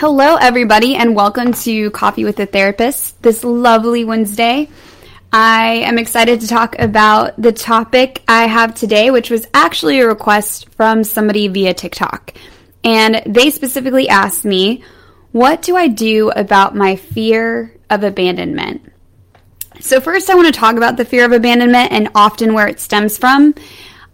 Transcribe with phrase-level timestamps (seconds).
[0.00, 4.68] Hello, everybody, and welcome to Coffee with a Therapist this lovely Wednesday.
[5.32, 10.06] I am excited to talk about the topic I have today, which was actually a
[10.06, 12.32] request from somebody via TikTok.
[12.84, 14.84] And they specifically asked me,
[15.32, 18.92] What do I do about my fear of abandonment?
[19.80, 22.78] So, first, I want to talk about the fear of abandonment and often where it
[22.78, 23.52] stems from.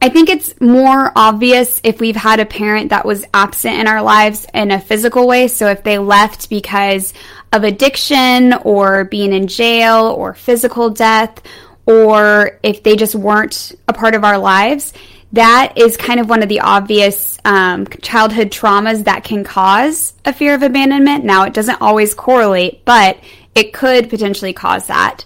[0.05, 4.03] I think it's more obvious if we've had a parent that was absent in our
[4.03, 5.49] lives in a physical way.
[5.49, 7.15] So if they left because
[7.55, 11.41] of addiction or being in jail or physical death,
[11.87, 14.93] or if they just weren't a part of our lives,
[15.33, 20.35] that is kind of one of the obvious um, childhood traumas that can cause a
[20.35, 21.25] fear of abandonment.
[21.25, 23.19] Now, it doesn't always correlate, but
[23.55, 25.25] it could potentially cause that.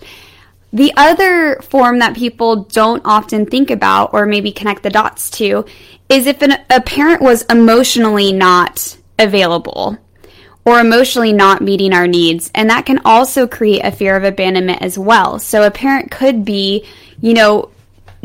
[0.72, 5.64] The other form that people don't often think about or maybe connect the dots to
[6.08, 9.96] is if an, a parent was emotionally not available
[10.64, 12.50] or emotionally not meeting our needs.
[12.54, 15.38] And that can also create a fear of abandonment as well.
[15.38, 16.84] So a parent could be,
[17.20, 17.70] you know,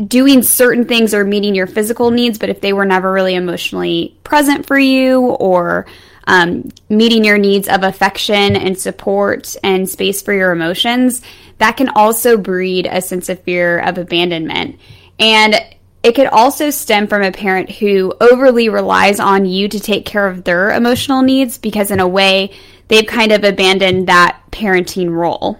[0.06, 4.16] doing certain things or meeting your physical needs, but if they were never really emotionally
[4.24, 5.86] present for you or
[6.26, 11.22] um, meeting your needs of affection and support and space for your emotions,
[11.58, 14.78] that can also breed a sense of fear of abandonment.
[15.18, 15.54] And
[16.02, 20.26] it could also stem from a parent who overly relies on you to take care
[20.26, 22.52] of their emotional needs because, in a way,
[22.88, 25.58] they've kind of abandoned that parenting role.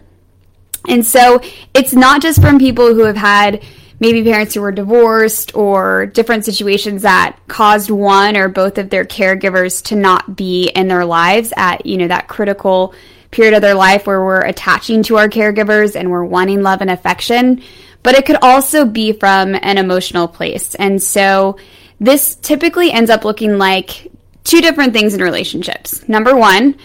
[0.87, 1.41] And so
[1.73, 3.63] it's not just from people who have had
[4.01, 9.05] maybe parents who were divorced or different situations that caused one or both of their
[9.05, 12.95] caregivers to not be in their lives at, you know, that critical
[13.31, 16.91] period of their life where we're attaching to our caregivers and we're wanting love and
[16.91, 17.63] affection,
[18.03, 20.75] but it could also be from an emotional place.
[20.77, 21.57] And so
[22.01, 24.11] this typically ends up looking like
[24.45, 26.07] two different things in relationships.
[26.09, 26.77] Number one,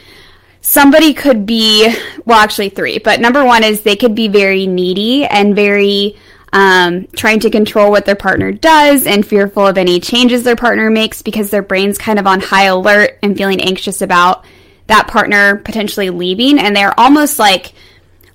[0.61, 1.93] somebody could be,
[2.25, 6.17] well, actually three, but number one is they could be very needy and very
[6.51, 10.89] um, trying to control what their partner does and fearful of any changes their partner
[10.89, 14.45] makes because their brain's kind of on high alert and feeling anxious about
[14.87, 17.73] that partner potentially leaving and they're almost like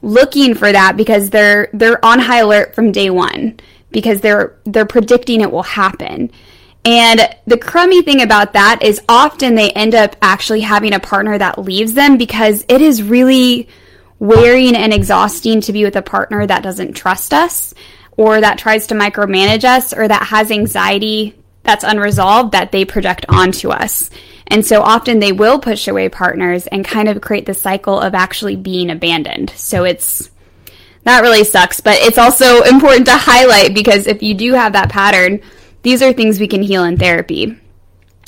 [0.03, 3.59] looking for that because they're they're on high alert from day 1
[3.91, 6.31] because they're they're predicting it will happen.
[6.85, 11.39] And the crummy thing about that is often they end up actually having a partner
[11.39, 13.69] that leaves them because it is really
[14.19, 17.73] wearing and exhausting to be with a partner that doesn't trust us
[18.17, 23.25] or that tries to micromanage us or that has anxiety that's unresolved that they project
[23.29, 24.11] onto us.
[24.47, 28.15] And so often they will push away partners and kind of create the cycle of
[28.15, 29.51] actually being abandoned.
[29.51, 30.31] So it's
[31.05, 34.91] that really sucks, but it's also important to highlight because if you do have that
[34.91, 35.41] pattern,
[35.83, 37.59] these are things we can heal in therapy.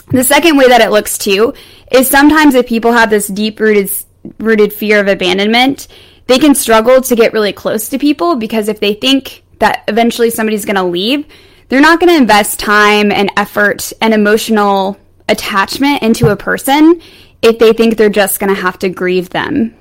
[0.08, 1.54] The second way that it looks too
[1.90, 3.90] is sometimes if people have this deep rooted
[4.38, 5.88] rooted fear of abandonment,
[6.26, 10.30] they can struggle to get really close to people because if they think that eventually
[10.30, 11.26] somebody's going to leave,
[11.68, 17.00] they're not going to invest time and effort and emotional attachment into a person
[17.42, 19.74] if they think they're just going to have to grieve them,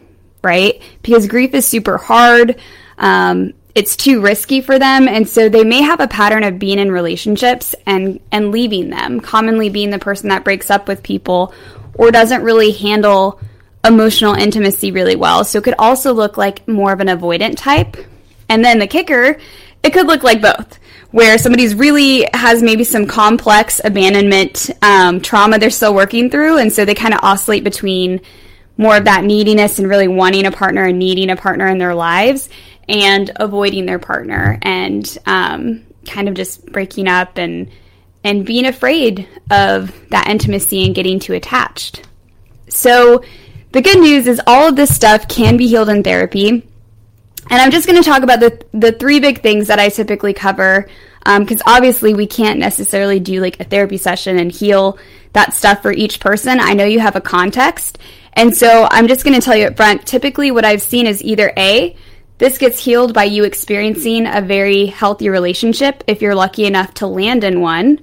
[0.43, 0.81] right?
[1.01, 2.59] Because grief is super hard.
[2.97, 6.79] Um, it's too risky for them and so they may have a pattern of being
[6.79, 11.53] in relationships and and leaving them commonly being the person that breaks up with people
[11.93, 13.37] or doesn't really handle
[13.83, 17.97] emotional intimacy really well so it could also look like more of an avoidant type
[18.50, 19.38] and then the kicker
[19.83, 20.79] it could look like both
[21.16, 26.73] where somebody's really has maybe some complex abandonment um, trauma they're still working through, and
[26.73, 28.19] so they kind of oscillate between
[28.78, 31.95] more of that neediness and really wanting a partner and needing a partner in their
[31.95, 32.50] lives
[32.89, 37.72] and avoiding their partner and um, kind of just breaking up and
[38.25, 42.05] and being afraid of that intimacy and getting too attached.
[42.67, 43.23] So
[43.72, 46.67] the good news is all of this stuff can be healed in therapy.
[47.50, 50.33] And I'm just going to talk about the, the three big things that I typically
[50.33, 50.89] cover
[51.23, 55.00] because um, obviously we can't necessarily do like a therapy session and heal
[55.33, 56.59] that stuff for each person.
[56.59, 57.97] I know you have a context.
[58.34, 61.23] And so I'm just going to tell you up front typically, what I've seen is
[61.23, 61.96] either A,
[62.37, 67.08] this gets healed by you experiencing a very healthy relationship if you're lucky enough to
[67.08, 67.99] land in one.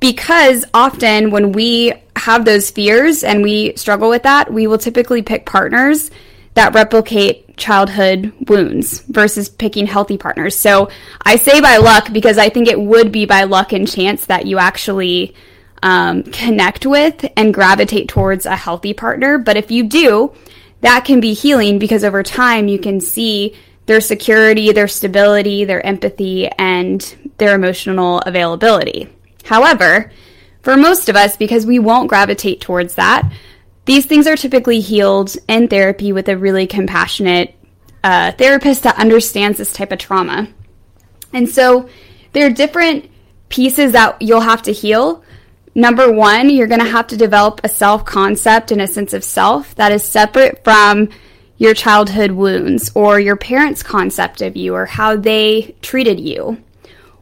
[0.00, 5.22] Because often when we have those fears and we struggle with that, we will typically
[5.22, 6.10] pick partners
[6.54, 10.56] that replicate childhood wounds versus picking healthy partners.
[10.56, 10.90] So
[11.22, 14.46] I say by luck because I think it would be by luck and chance that
[14.46, 15.34] you actually
[15.82, 19.38] um, connect with and gravitate towards a healthy partner.
[19.38, 20.32] But if you do,
[20.80, 23.56] that can be healing because over time you can see
[23.86, 27.00] their security, their stability, their empathy, and
[27.38, 29.08] their emotional availability.
[29.44, 30.12] However,
[30.62, 33.32] for most of us, because we won't gravitate towards that,
[33.88, 37.54] these things are typically healed in therapy with a really compassionate
[38.04, 40.46] uh, therapist that understands this type of trauma.
[41.32, 41.88] And so
[42.34, 43.10] there are different
[43.48, 45.24] pieces that you'll have to heal.
[45.74, 49.24] Number one, you're going to have to develop a self concept and a sense of
[49.24, 51.08] self that is separate from
[51.56, 56.62] your childhood wounds or your parents' concept of you or how they treated you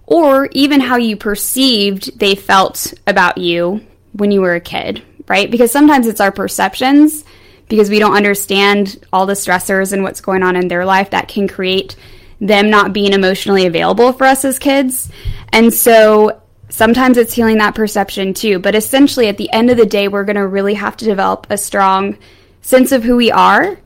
[0.05, 5.51] or even how you perceived they felt about you when you were a kid, right?
[5.51, 7.25] Because sometimes it's our perceptions
[7.69, 11.29] because we don't understand all the stressors and what's going on in their life that
[11.29, 11.97] can create
[12.41, 15.11] them not being emotionally available for us as kids.
[15.53, 18.59] And so sometimes it's healing that perception too.
[18.59, 21.47] But essentially, at the end of the day, we're going to really have to develop
[21.51, 22.19] a strong
[22.61, 23.79] sense of who we are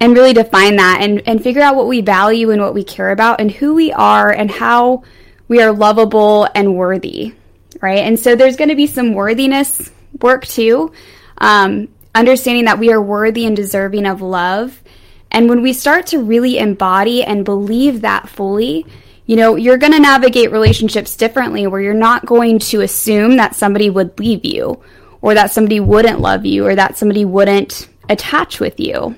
[0.00, 3.10] and really define that and, and figure out what we value and what we care
[3.10, 5.02] about and who we are and how
[5.48, 7.34] we are lovable and worthy,
[7.80, 8.00] right?
[8.00, 10.92] And so there's going to be some worthiness work too.
[11.38, 14.82] Um, understanding that we are worthy and deserving of love.
[15.30, 18.86] And when we start to really embody and believe that fully,
[19.26, 23.54] you know, you're going to navigate relationships differently where you're not going to assume that
[23.54, 24.82] somebody would leave you
[25.22, 29.16] or that somebody wouldn't love you or that somebody wouldn't attach with you.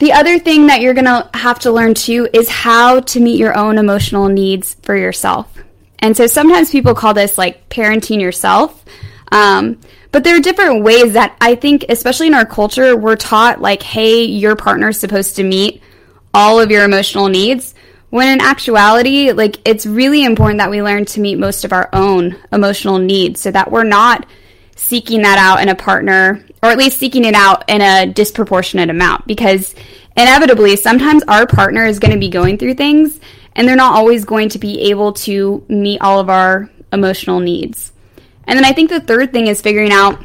[0.00, 3.38] The other thing that you're going to have to learn too is how to meet
[3.38, 5.46] your own emotional needs for yourself.
[6.00, 8.84] And so sometimes people call this like parenting yourself.
[9.32, 9.80] Um,
[10.12, 13.82] but there are different ways that I think, especially in our culture, we're taught like,
[13.82, 15.82] hey, your partner's supposed to meet
[16.34, 17.74] all of your emotional needs.
[18.10, 21.88] When in actuality, like, it's really important that we learn to meet most of our
[21.94, 24.26] own emotional needs so that we're not
[24.76, 28.90] seeking that out in a partner, or at least seeking it out in a disproportionate
[28.90, 29.26] amount.
[29.26, 29.74] Because
[30.14, 33.18] inevitably, sometimes our partner is going to be going through things
[33.56, 37.91] and they're not always going to be able to meet all of our emotional needs.
[38.44, 40.22] And then I think the third thing is figuring out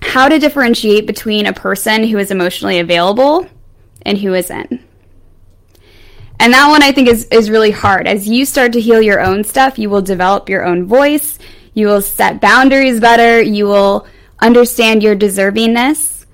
[0.00, 3.46] how to differentiate between a person who is emotionally available
[4.02, 4.80] and who isn't.
[6.40, 8.06] And that one I think is, is really hard.
[8.06, 11.38] As you start to heal your own stuff, you will develop your own voice,
[11.74, 14.06] you will set boundaries better, you will
[14.38, 16.26] understand your deservingness,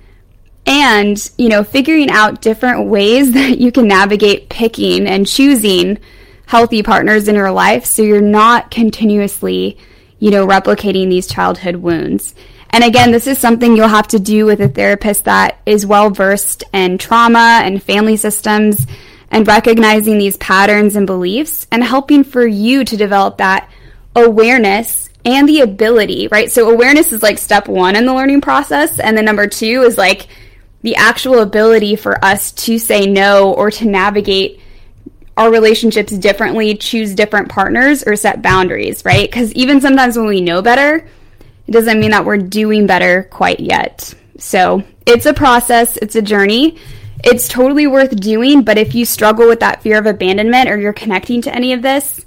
[0.67, 5.97] and, you know, figuring out different ways that you can navigate picking and choosing
[6.45, 9.79] healthy partners in your life so you're not continuously
[10.25, 12.33] you know, replicating these childhood wounds.
[12.71, 16.09] And again, this is something you'll have to do with a therapist that is well
[16.09, 18.87] versed in trauma and family systems
[19.29, 23.69] and recognizing these patterns and beliefs and helping for you to develop that
[24.15, 26.51] awareness and the ability, right?
[26.51, 28.99] So awareness is like step one in the learning process.
[28.99, 30.27] And then number two is like
[30.81, 34.59] the actual ability for us to say no or to navigate
[35.37, 39.29] our relationships differently, choose different partners, or set boundaries, right?
[39.29, 41.07] Because even sometimes when we know better,
[41.67, 44.13] it doesn't mean that we're doing better quite yet.
[44.37, 46.77] So it's a process, it's a journey.
[47.23, 50.93] It's totally worth doing, but if you struggle with that fear of abandonment or you're
[50.93, 52.23] connecting to any of this,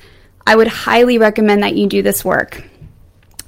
[0.46, 2.64] I would highly recommend that you do this work.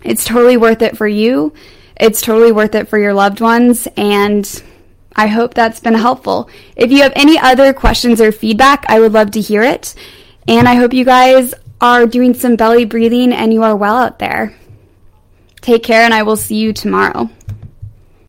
[0.03, 1.53] It's totally worth it for you.
[1.97, 3.89] It's totally worth it for your loved ones.
[3.97, 4.47] And
[5.17, 6.49] I hope that's been helpful.
[6.77, 9.95] If you have any other questions or feedback, I would love to hear it.
[10.49, 14.19] And I hope you guys are doing some belly breathing and you are well out
[14.19, 14.55] there.
[15.61, 17.29] Take care, and I will see you tomorrow.